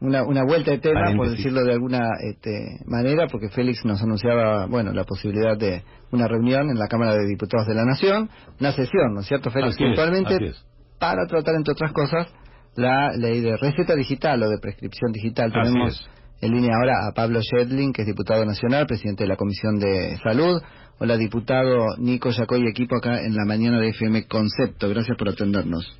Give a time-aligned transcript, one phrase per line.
[0.00, 4.66] una, una vuelta de tema, por decirlo de alguna este, manera, porque Félix nos anunciaba,
[4.66, 5.82] bueno, la posibilidad de
[6.12, 8.30] una reunión en la Cámara de Diputados de la Nación,
[8.60, 9.76] una sesión, ¿no es cierto, Félix?
[9.76, 10.52] Puntualmente,
[10.98, 12.28] para tratar, entre otras cosas,
[12.76, 15.52] la ley de receta digital o de prescripción digital.
[15.52, 16.08] Tenemos
[16.40, 20.16] en línea ahora a Pablo Shedlin, que es diputado nacional, presidente de la Comisión de
[20.22, 20.62] Salud.
[21.00, 24.88] Hola, diputado Nico Yacoy, equipo acá en la mañana de FM Concepto.
[24.88, 25.98] Gracias por atendernos.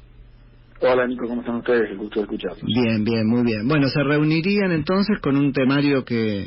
[0.80, 1.90] Hola Nico, ¿cómo están ustedes?
[1.90, 2.62] El gusto de escucharlos.
[2.62, 3.66] Bien, bien, muy bien.
[3.66, 6.46] Bueno, se reunirían entonces con un temario que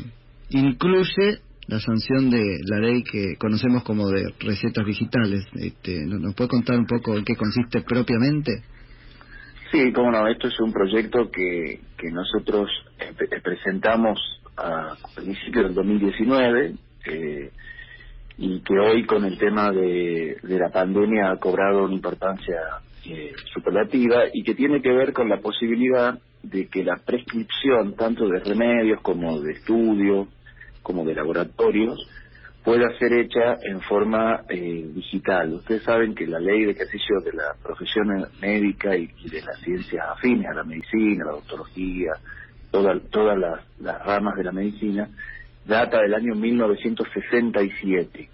[0.50, 5.46] incluye la sanción de la ley que conocemos como de recetas digitales.
[5.56, 8.64] Este, ¿Nos puede contar un poco en qué consiste propiamente?
[9.72, 12.70] Sí, cómo no, esto es un proyecto que, que nosotros
[13.44, 14.20] presentamos
[14.58, 16.74] a principios del 2019
[17.06, 17.52] eh,
[18.38, 22.56] y que hoy con el tema de, de la pandemia ha cobrado una importancia
[23.06, 28.28] eh, superlativa y que tiene que ver con la posibilidad de que la prescripción tanto
[28.28, 30.28] de remedios como de estudios
[30.82, 32.00] como de laboratorios
[32.64, 35.54] pueda ser hecha en forma eh, digital.
[35.54, 40.06] Ustedes saben que la ley de ejercicio de la profesión médica y, de las ciencias
[40.10, 42.14] afines a la medicina, la odontología,
[42.70, 45.10] todas las, las ramas de la medicina,
[45.66, 48.30] data del año 1967.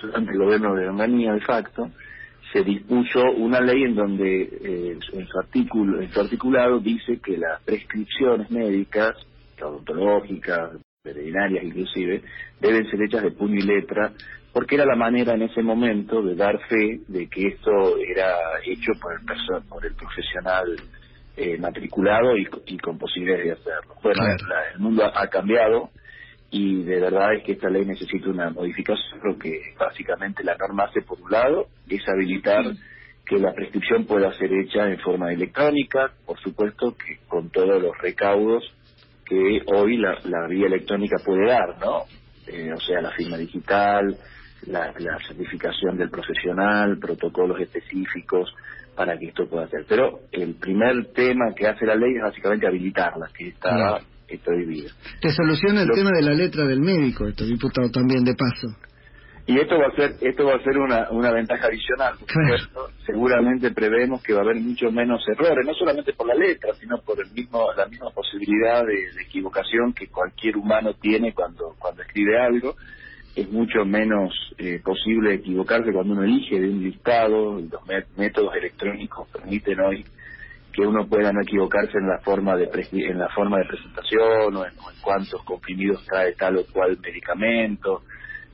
[0.00, 1.90] Durante el gobierno de Onganía, de facto,
[2.52, 7.36] se dispuso una ley en donde eh, en, su artículo, en su articulado dice que
[7.36, 9.14] las prescripciones médicas,
[9.62, 10.72] odontológicas,
[11.04, 12.22] veterinarias inclusive,
[12.60, 14.12] deben ser hechas de puño y letra,
[14.52, 18.34] porque era la manera en ese momento de dar fe de que esto era
[18.64, 20.76] hecho por el, por el profesional
[21.36, 22.46] eh, matriculado y,
[22.78, 23.94] con posibilidades de hacerlo.
[24.02, 24.22] Bueno,
[24.74, 25.90] el mundo ha cambiado
[26.50, 31.02] y de verdad es que esta ley necesita una modificación, porque básicamente la norma hace
[31.02, 32.64] por un lado es habilitar
[33.24, 37.96] que la prescripción pueda ser hecha en forma electrónica, por supuesto que con todos los
[37.98, 38.64] recaudos
[39.24, 42.02] que hoy la, vía electrónica puede dar, ¿no?
[42.48, 44.16] Eh, o sea, la firma digital,
[44.66, 44.92] la,
[45.28, 48.52] certificación del profesional, protocolos específicos
[48.96, 49.84] para que esto pueda ser.
[49.88, 54.00] Pero el primer tema que hace la ley es básicamente habilitarla, que está
[54.36, 54.90] está vivida.
[55.20, 58.68] Te soluciona el tema de la letra del médico, esto diputado también de paso.
[59.46, 62.14] Y esto va a ser esto va a ser una, una ventaja adicional.
[63.04, 66.98] Seguramente prevemos que va a haber mucho menos errores, no solamente por la letra, sino
[66.98, 72.38] por el mismo la misma posibilidad de, equivocación que cualquier humano tiene cuando cuando escribe
[72.38, 72.76] algo.
[73.34, 77.58] Es mucho menos eh, posible equivocarse cuando uno elige de un listado.
[77.60, 80.04] Los métodos electrónicos permiten hoy
[80.72, 84.64] que uno pueda no equivocarse en la forma de en la forma de presentación o
[84.64, 84.72] en,
[85.02, 88.02] cuántos comprimidos trae tal o cual medicamento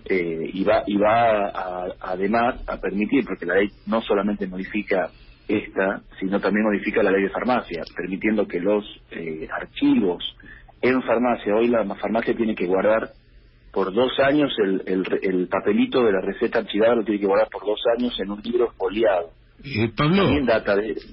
[0.04, 5.10] eh, y va y va además a permitir porque la ley no solamente modifica
[5.48, 10.36] esta sino también modifica la ley de farmacia permitiendo que los eh, archivos
[10.80, 13.10] en farmacia hoy la farmacia tiene que guardar
[13.72, 17.48] por dos años el, el, el papelito de la receta archivada lo tiene que guardar
[17.50, 20.28] por dos años en un libro foliado eh, Pablo.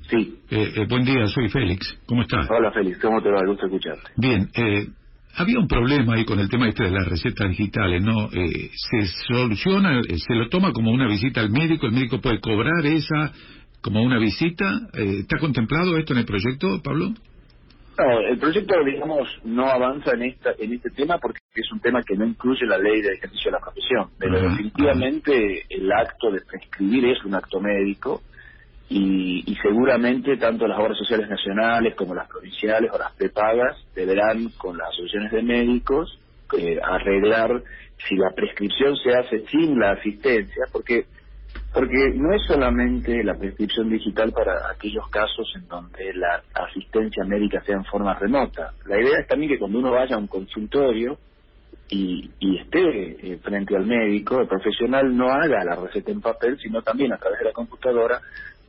[0.09, 0.39] Sí.
[0.49, 1.97] Eh, eh, buen día, soy Félix.
[2.05, 2.47] ¿Cómo estás?
[2.49, 2.99] Hola, Félix.
[2.99, 3.45] ¿Cómo te va?
[3.45, 4.11] Gusto escucharte.
[4.17, 4.49] Bien.
[4.53, 4.87] Eh,
[5.35, 8.29] había un problema ahí con el tema este de las recetas digitales, ¿no?
[8.31, 12.85] Eh, se soluciona, se lo toma como una visita al médico, el médico puede cobrar
[12.85, 13.31] esa
[13.81, 14.65] como una visita.
[14.93, 17.13] ¿Está contemplado esto en el proyecto, Pablo?
[17.97, 22.01] No, el proyecto, digamos, no avanza en esta en este tema porque es un tema
[22.01, 24.09] que no incluye la ley de ejercicio de la profesión.
[24.17, 28.21] Pero definitivamente el acto de prescribir es un acto médico
[28.95, 34.77] y, seguramente tanto las obras sociales nacionales como las provinciales o las prepagas deberán, con
[34.77, 36.19] las asociaciones de médicos,
[36.57, 37.63] eh, arreglar
[38.07, 41.05] si la prescripción se hace sin la asistencia, porque
[41.73, 47.63] porque no es solamente la prescripción digital para aquellos casos en donde la asistencia médica
[47.63, 48.73] sea en forma remota.
[48.85, 51.17] La idea es también que cuando uno vaya a un consultorio
[51.89, 56.57] y, y esté eh, frente al médico, el profesional no haga la receta en papel,
[56.59, 58.19] sino también a través de la computadora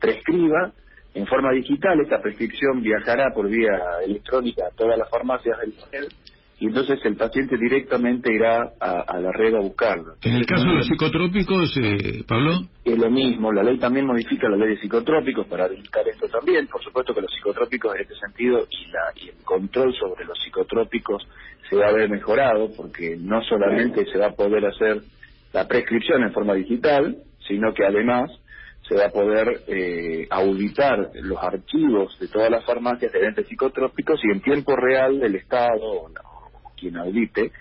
[0.05, 0.71] prescriba
[1.15, 6.15] en forma digital, esta prescripción viajará por vía electrónica a todas las farmacias del país
[6.57, 10.13] y entonces el paciente directamente irá a, la red a buscarlo.
[10.23, 12.61] En el caso de los psicotrópicos, eh, Pablo.
[12.83, 16.67] Es lo mismo, la ley también modifica la ley de psicotrópicos para dedicar esto también.
[16.67, 20.39] Por supuesto que los psicotrópicos en este sentido y, la, y el control sobre los
[20.41, 21.27] psicotrópicos
[21.69, 25.01] se va a ver mejorado porque no solamente se va a poder hacer
[25.51, 27.17] la prescripción en forma digital,
[27.47, 28.31] sino que además
[28.87, 34.19] se va a poder eh, auditar los archivos de todas las farmacias de entes psicotrópicos
[34.23, 36.11] y en tiempo real el Estado o,
[36.77, 37.51] quien audite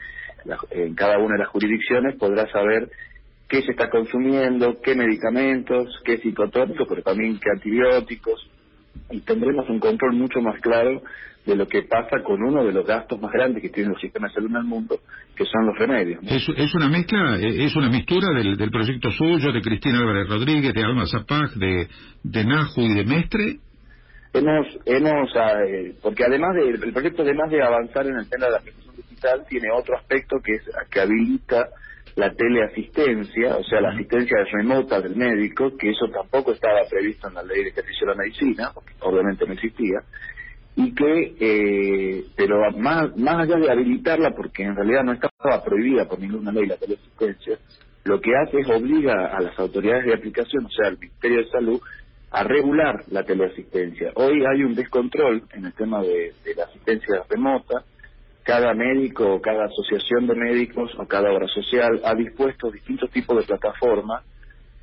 [0.70, 2.90] en cada una de las jurisdicciones podrá saber
[3.48, 8.50] qué se está consumiendo, qué medicamentos, qué psicotrópicos, pero también qué antibióticos,
[9.10, 11.02] y tendremos un control mucho más claro
[11.46, 14.30] de lo que pasa con uno de los gastos más grandes que tienen los sistemas
[14.30, 15.00] de salud en el mundo,
[15.36, 16.22] que son los remedios.
[16.24, 20.82] Es, una mezcla, eh, es una mistura del, proyecto suyo, de Cristina Álvarez Rodríguez, de
[20.82, 21.88] Alma Zapag, de,
[22.22, 23.58] de Naju y de Mestre.
[24.32, 25.30] Hemos, hemos
[25.68, 28.96] eh, porque además del el proyecto, además de avanzar en el tema de la prescripción
[28.96, 31.68] digital, tiene otro aspecto que es que habilita
[32.16, 37.34] la teleasistencia, o sea, la asistencia remota del médico, que eso tampoco estaba previsto en
[37.34, 40.00] la ley de ejercicio de la medicina, porque obviamente no existía,
[40.76, 46.08] y que, eh, pero más, más allá de habilitarla, porque en realidad no estaba prohibida
[46.08, 47.58] por ninguna ley la teleasistencia,
[48.04, 51.50] lo que hace es obliga a las autoridades de aplicación, o sea, al Ministerio de
[51.50, 51.80] Salud,
[52.30, 54.12] a regular la teleasistencia.
[54.16, 57.84] Hoy hay un descontrol en el tema de, de la asistencia remota,
[58.44, 63.38] cada médico o cada asociación de médicos o cada obra social ha dispuesto distintos tipos
[63.38, 64.22] de plataformas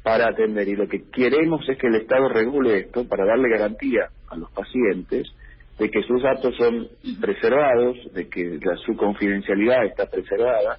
[0.03, 4.09] para atender y lo que queremos es que el Estado regule esto para darle garantía
[4.29, 5.31] a los pacientes
[5.77, 6.87] de que sus datos son
[7.19, 10.77] preservados, de que su confidencialidad está preservada,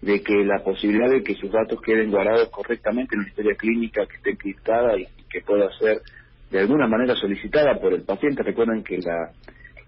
[0.00, 4.06] de que la posibilidad de que sus datos queden guardados correctamente en una historia clínica
[4.06, 6.02] que esté encriptada y, que pueda ser
[6.50, 8.42] de alguna manera solicitada por el paciente.
[8.42, 9.32] Recuerden que la,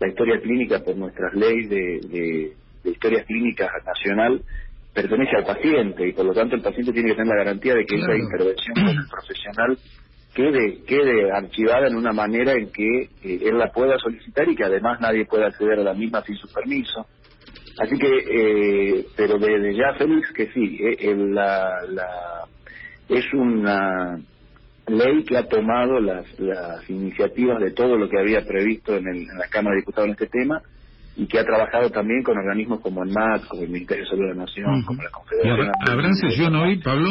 [0.00, 2.52] la historia clínica por nuestras leyes de, de,
[2.82, 4.42] de historia clínica nacional
[4.94, 7.84] pertenece al paciente y por lo tanto el paciente tiene que tener la garantía de
[7.84, 9.78] que esa intervención con el profesional
[10.34, 14.64] quede quede archivada en una manera en que eh, él la pueda solicitar y que
[14.64, 17.06] además nadie pueda acceder a la misma sin su permiso.
[17.76, 22.44] Así que, eh, pero desde ya, Félix, que sí, eh, la, la,
[23.08, 24.16] es una
[24.86, 29.16] ley que ha tomado las, las iniciativas de todo lo que había previsto en, el,
[29.16, 30.60] en la Cámara de Diputados en este tema
[31.16, 34.22] y que ha trabajado también con organismos como el MAT, como el Ministerio de Salud
[34.22, 35.72] de la Nación, como la Confederación.
[35.88, 37.08] ¿Habrán sesión hoy, Pablo?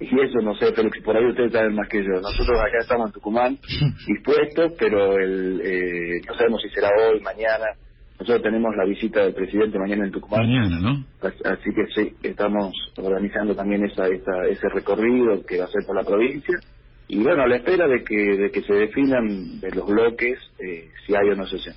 [0.00, 2.20] Y eso no sé, Félix, por ahí ustedes saben más que yo.
[2.20, 3.58] Nosotros acá estamos en Tucumán
[4.06, 7.66] dispuestos, pero el, eh, no sabemos si será hoy, mañana.
[8.22, 10.46] Nosotros tenemos la visita del presidente mañana en Tucumán.
[10.46, 11.04] Mañana, ¿no?
[11.20, 15.96] Así que sí, estamos organizando también esa, esa, ese recorrido que va a ser por
[15.96, 16.56] la provincia.
[17.08, 20.88] Y bueno, a la espera de que, de que se definan de los bloques eh,
[21.04, 21.74] si hay o no sesión.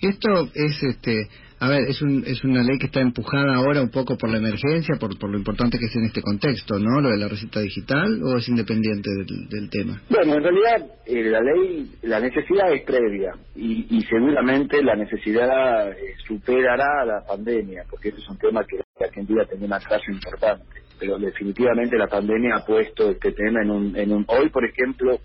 [0.00, 1.26] Esto es este
[1.60, 4.38] a ver, es, un, es una ley que está empujada ahora un poco por la
[4.38, 7.02] emergencia, por, lo importante que es en este contexto, ¿no?
[7.02, 9.10] Lo de la receta digital, o es independiente
[9.50, 10.00] del, tema?
[10.08, 16.14] Bueno, en realidad eh, la ley, la necesidad es previa y, seguramente la necesidad eh,
[16.26, 20.64] superará a la pandemia, porque ese es un tema que Argentina tiene una clase importante.
[20.98, 25.20] Pero definitivamente la pandemia ha puesto este tema en un, en un hoy, por ejemplo,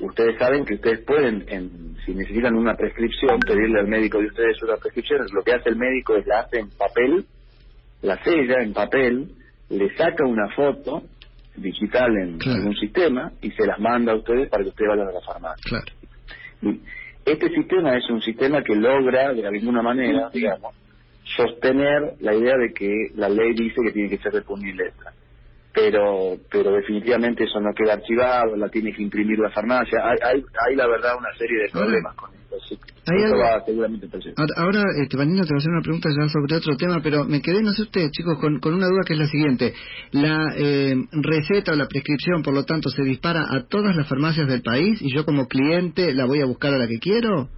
[0.00, 4.62] ustedes saben que ustedes pueden, en, si necesitan una prescripción, pedirle al médico de ustedes
[4.62, 5.26] una prescripción.
[5.32, 7.24] Lo que hace el médico es la hace en papel,
[8.02, 9.28] la sella en papel,
[9.70, 11.02] le saca una foto
[11.56, 15.12] digital en algún sistema y se las manda a ustedes para que ustedes vayan a
[15.12, 15.78] la farmacia.
[17.24, 20.74] este sistema es un sistema que logra, de alguna manera, digamos,
[21.24, 24.72] sostener la idea de que la ley dice que tiene que ser de puño y
[24.72, 25.13] letra
[25.74, 29.98] pero pero definitivamente eso no queda archivado, la tiene que imprimir la farmacia.
[30.04, 32.44] Hay, hay, hay la verdad una serie de problemas con esto.
[32.56, 32.78] Así
[33.22, 34.06] eso va seguramente
[34.56, 37.62] Ahora, este, te voy a hacer una pregunta ya sobre otro tema, pero me quedé,
[37.62, 39.74] no sé ustedes, chicos, con, con una duda que es la siguiente.
[40.12, 44.46] La eh, receta o la prescripción, por lo tanto, se dispara a todas las farmacias
[44.46, 47.48] del país y yo como cliente la voy a buscar a la que quiero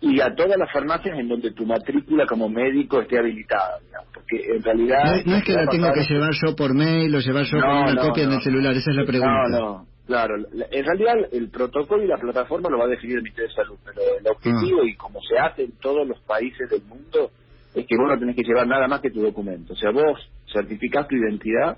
[0.00, 3.78] y a todas las farmacias en donde tu matrícula como médico esté habilitada,
[4.14, 5.22] porque en realidad...
[5.26, 7.96] No, es que la tengo que llevar yo por mail o llevar yo con una
[7.96, 9.48] copia en el celular, esa es la pregunta.
[9.50, 10.36] No, no, claro.
[10.36, 13.76] En realidad el protocolo y la plataforma lo va a definir el Ministerio de Salud,
[13.84, 14.88] pero el objetivo ah.
[14.88, 17.30] y como se hace en todos los países del mundo
[17.74, 19.74] es que vos no tenés que llevar nada más que tu documento.
[19.74, 20.18] O sea, vos
[20.52, 21.76] certificás tu identidad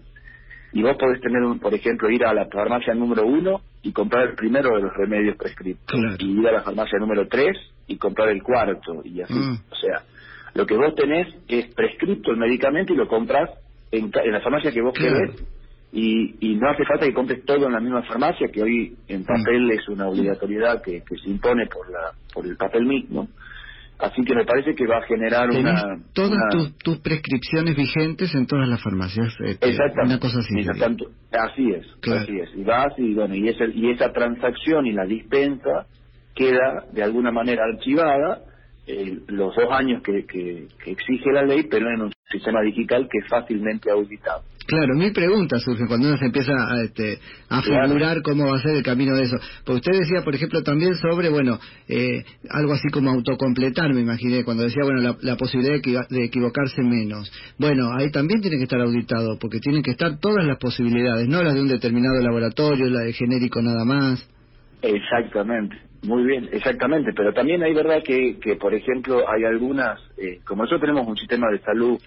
[0.73, 4.28] y vos podés tener, un, por ejemplo, ir a la farmacia número uno y comprar
[4.28, 5.82] el primero de los remedios prescritos.
[6.18, 9.34] Y ir a la farmacia número tres y comprar el cuarto y así.
[9.34, 9.58] Mm.
[9.70, 10.02] O sea,
[10.54, 13.50] lo que vos tenés es prescripto el medicamento y lo compras
[13.90, 15.42] en, en la farmacia que vos querés
[15.92, 19.24] y, y no hace falta que compres todo en la misma farmacia, que hoy en
[19.24, 23.28] papel es una obligatoriedad que, que se impone por, la, por el papel mismo.
[23.98, 25.98] Así que me parece que va a generar una...
[26.12, 26.40] Todas
[26.82, 29.32] Tus, prescripciones vigentes en todas las farmacias.
[29.44, 30.14] Este, Exactamente.
[30.14, 30.54] Una cosa así.
[30.58, 32.50] así es, así es.
[32.56, 35.86] Y vas y, bueno, y, y esa transacción y la dispensa
[36.34, 38.42] queda de alguna manera archivada
[38.84, 43.18] eh, los dos años que, que, exige la ley, pero en un sistema digital que
[43.18, 44.42] es fácilmente auditado.
[44.66, 48.62] Claro, mil preguntas surgen cuando uno se empieza a, este, a figurar cómo va a
[48.62, 49.36] ser el camino de eso.
[49.64, 51.58] Pues usted decía, por ejemplo, también sobre, bueno,
[51.88, 56.24] eh, algo así como autocompletar, me imaginé, cuando decía, bueno, la, la posibilidad de, de,
[56.24, 57.30] equivocarse menos.
[57.58, 61.42] Bueno, ahí también tiene que estar auditado, porque tienen que estar todas las posibilidades, no
[61.42, 64.28] las de un determinado laboratorio, la de genérico nada más.
[64.80, 70.40] Exactamente, muy bien, exactamente, pero también hay verdad que, que por ejemplo, hay algunas, eh,
[70.44, 71.99] como nosotros tenemos un sistema de salud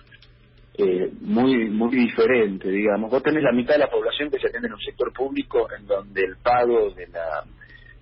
[0.78, 4.68] eh, muy muy diferente, digamos, vos tenés la mitad de la población que se atiende
[4.68, 7.46] en un sector público en donde el pago de la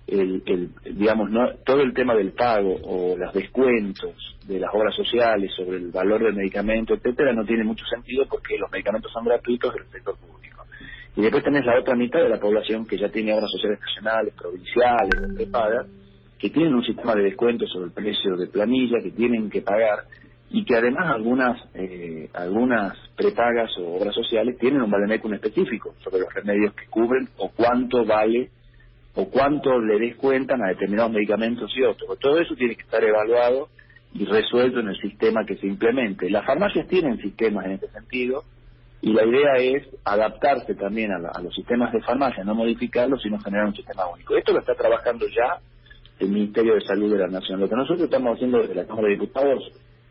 [0.06, 4.14] el, el, digamos, no, todo el tema del pago o los descuentos
[4.46, 8.58] de las obras sociales sobre el valor del medicamento, etcétera, no tiene mucho sentido porque
[8.58, 10.43] los medicamentos son gratuitos del sector público.
[11.16, 14.34] Y después tenés la otra mitad de la población que ya tiene obras sociales nacionales,
[14.34, 15.86] provinciales, prepagas,
[16.38, 20.04] que tienen un sistema de descuentos sobre el precio de planilla, que tienen que pagar
[20.50, 26.20] y que además algunas eh, algunas prepagas o obras sociales tienen un valemecum específico sobre
[26.20, 28.50] los remedios que cubren o cuánto vale
[29.14, 32.18] o cuánto le descuentan a determinados medicamentos y otros.
[32.18, 33.68] Todo eso tiene que estar evaluado
[34.12, 36.28] y resuelto en el sistema que se implemente.
[36.28, 38.44] Las farmacias tienen sistemas en este sentido
[39.04, 43.66] y la idea es adaptarse también a, los sistemas de farmacia, no modificarlos, sino generar
[43.66, 44.34] un sistema único.
[44.34, 45.60] Esto lo está trabajando ya
[46.20, 47.60] el Ministerio de Salud de la Nación.
[47.60, 49.62] Lo que nosotros estamos haciendo desde la Cámara de Diputados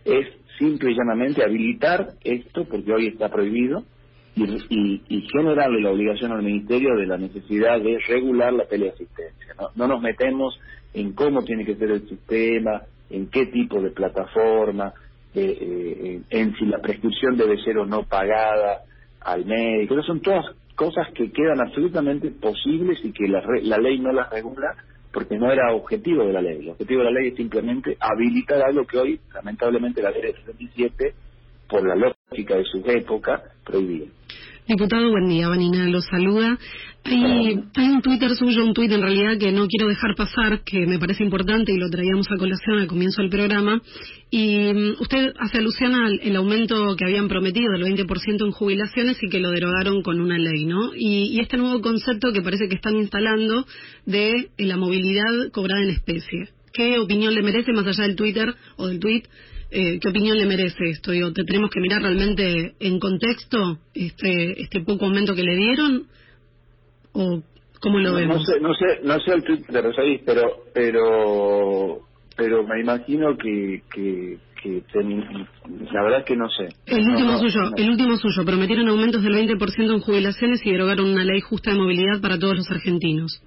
[0.06, 0.28] es
[0.60, 3.84] simple y llanamente habilitar esto, porque hoy está prohibido,
[4.36, 9.56] y, y, generarle la obligación al Ministerio de la necesidad de regular la teleasistencia.
[9.60, 10.60] No, no nos metemos
[10.94, 14.94] en cómo tiene que ser el sistema, en qué tipo de plataforma,
[15.36, 18.82] eh, eh, en si la prescripción debe ser o no pagada
[19.22, 20.02] al médico.
[20.04, 24.76] Son todas cosas que quedan absolutamente posibles y que la, la ley no las regula
[25.14, 26.60] porque no era objetivo de la ley.
[26.60, 30.34] El objetivo de la ley es simplemente habilitar algo que hoy, lamentablemente, la ley de
[30.34, 31.14] 77,
[31.70, 34.08] por la lógica de su época, prohibía.
[34.66, 35.50] Diputado, buen día.
[35.50, 36.58] Vanina lo saluda.
[37.04, 41.00] Hay, un Twitter suyo, un tuit en realidad que no quiero dejar pasar, que me
[41.00, 43.82] parece importante y lo traíamos a colación al comienzo del programa.
[44.32, 49.18] Y mm, usted hace alusión al el aumento que habían prometido del 20% en jubilaciones
[49.22, 50.96] y que lo derogaron con una ley, ¿no?
[50.96, 53.66] Y, y este nuevo concepto que parece que están instalando
[54.06, 56.48] de eh, la movilidad cobrada en especie.
[56.72, 59.24] ¿Qué opinión le merece, más allá del Twitter o del tweet,
[59.74, 61.12] eh, ¿qué opinión le merece esto?
[61.12, 66.04] Digo, ¿te tenemos que mirar realmente en contexto este, este poco aumento que le dieron?
[67.14, 67.42] ¿O
[67.82, 68.38] cómo lo vemos?
[68.38, 72.02] No sé, no sé, no sé el tweet de Rosaís, pero, pero,
[72.38, 74.84] pero me imagino que, que, que
[75.92, 76.70] la verdad es que no sé.
[76.86, 81.24] El último suyo, el último suyo, prometieron aumentos del 20% en jubilaciones y derogaron una
[81.24, 83.42] ley justa de movilidad para todos los argentinos.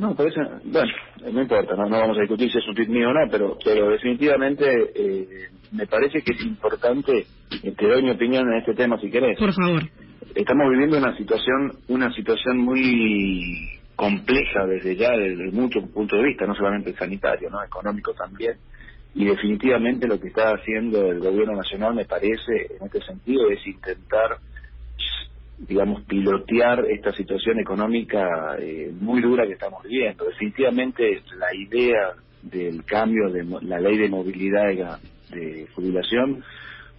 [0.00, 0.92] No, parece, bueno,
[1.30, 3.90] no importa, no, vamos a discutir si es un tweet mío o no, pero, pero
[3.90, 4.64] definitivamente
[4.94, 7.26] eh, me parece que es importante,
[7.62, 9.38] eh, te doy mi opinión en este tema si querés.
[9.38, 9.82] Por favor.
[10.34, 16.46] Estamos viviendo una situación, una situación muy compleja desde ya, desde muchos puntos de vista,
[16.46, 18.54] no solamente sanitario, no económico también,
[19.14, 23.66] y definitivamente lo que está haciendo el gobierno nacional me parece en este sentido es
[23.66, 24.38] intentar
[25.66, 30.24] digamos, pilotear esta situación económica eh, muy dura que estamos viviendo.
[30.24, 32.12] Definitivamente la idea
[32.42, 34.98] del cambio de la ley de movilidad
[35.30, 36.42] de jubilación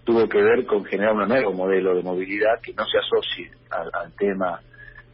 [0.03, 4.13] tuvo que ver con generar un nuevo modelo de movilidad que no se asocie al,
[4.13, 4.59] tema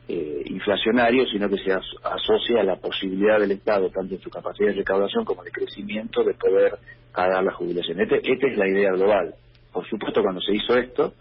[0.07, 4.69] eh, inflacionario, sino que se asocie a la posibilidad del Estado, tanto en su capacidad
[4.69, 6.77] de recaudación como de crecimiento, de poder
[7.13, 7.99] pagar la jubilación.
[8.01, 9.35] Este, esta es la idea global.
[9.71, 11.13] Por supuesto, cuando se hizo esto,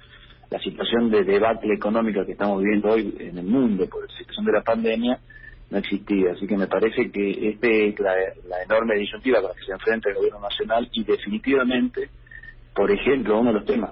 [0.50, 4.47] la situación de debate económica que estamos viviendo hoy en el mundo por la situación
[4.47, 5.19] de la pandemia
[5.71, 6.33] no existía.
[6.33, 10.11] Así que me parece que esta es la, enorme disyuntiva con la que se enfrenta
[10.11, 12.09] el gobierno nacional y definitivamente,
[12.75, 13.91] por ejemplo, uno de los temas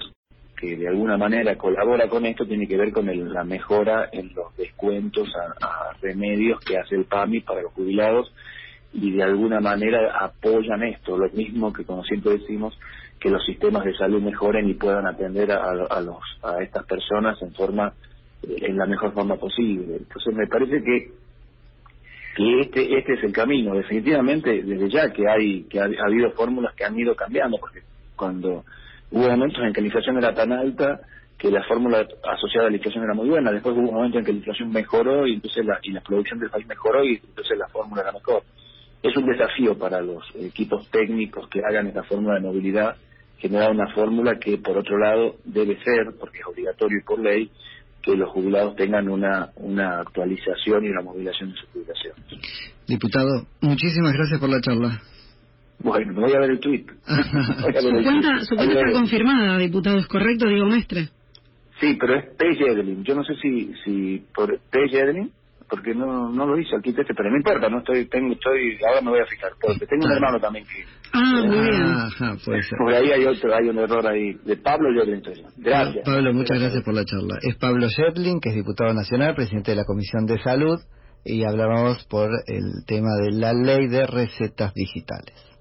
[0.57, 4.57] que de alguna manera colabora con esto tiene que ver con la mejora en los
[4.57, 8.33] descuentos a, remedios que hace el PAMI para los jubilados
[8.93, 12.79] y de alguna manera apoyan esto, lo mismo que como siempre decimos,
[13.25, 17.41] que los sistemas de salud mejoren y puedan atender a, a, los, a estas personas
[17.41, 17.95] en forma
[18.43, 19.97] eh, en la mejor forma posible.
[19.97, 21.11] Entonces me parece que
[22.37, 23.75] que este este es el camino.
[23.77, 27.81] Definitivamente desde ya que hay que ha, habido fórmulas que han ido cambiando porque
[28.15, 28.63] cuando
[29.11, 31.01] hubo momentos en que la inflación era tan alta
[31.39, 33.53] que la fórmula asociada a la inflación era muy buena.
[33.53, 36.41] Después hubo un momento en que la inflación mejoró y entonces la y la producción
[36.41, 38.43] del país mejoró y entonces la fórmula era mejor.
[39.03, 42.97] Es un desafío para los equipos técnicos que hagan esta fórmula de movilidad
[43.39, 47.51] generar una fórmula que, por otro lado, debe ser, porque es obligatorio y por ley,
[48.03, 52.15] que los jubilados tengan una, una actualización y una movilización de su jubilación.
[52.87, 55.01] Diputado, muchísimas gracias por la charla.
[55.79, 56.89] Bueno, me voy a ver el tuit.
[57.07, 61.09] su cuenta, su cuenta está confirmada, diputado, ¿es correcto, Diego Mestre?
[61.81, 62.55] Sí, pero es P.
[62.57, 63.05] Yedelin.
[63.05, 64.89] Yo no sé si, si por P.
[65.69, 68.79] porque no no lo hice al kit este, pero no importa, no estoy, tengo, estoy,
[68.87, 70.85] ahora me voy a fijar, porque tengo un hermano también que...
[71.13, 71.83] Ah, muy bien.
[71.83, 72.79] Ajá, puede ser.
[72.79, 75.23] Por ahí hay otro, hay un error ahí, de Pablo Yodlin.
[75.59, 76.05] Gracias.
[76.05, 77.39] Pablo, muchas gracias por la charla.
[77.43, 80.81] Es Pablo Yodlin, que es diputado nacional, presidente de la Comisión de Salud,
[81.25, 85.35] y hablábamos por el tema de la ley de recetas digitales.